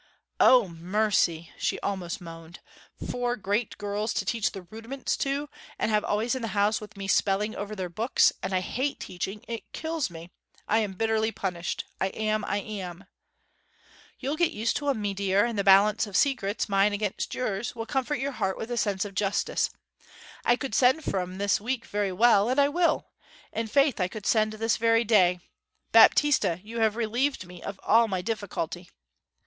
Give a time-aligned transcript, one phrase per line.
[0.39, 2.59] 'O, mercy!' she almost moaned.
[3.07, 6.97] 'Four great girls to teach the rudiments to, and have always in the house with
[6.97, 10.31] me spelling over their books; and I hate teaching, it kills me.
[10.67, 13.03] I am bitterly punished I am, I am!'
[14.19, 17.75] 'You'll get used to 'em, mee deer, and the balance of secrets mine against yours
[17.75, 19.69] will comfort your heart with a sense of justice.
[20.43, 23.11] I could send for 'em this week very well and I will!
[23.53, 25.41] In faith, I could send this very day.
[25.91, 28.89] Baptista, you have relieved me of all my difficulty!'